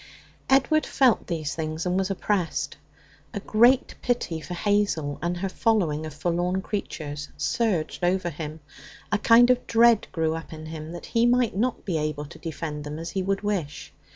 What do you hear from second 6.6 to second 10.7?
creatures surged over him. A kind of dread grew up in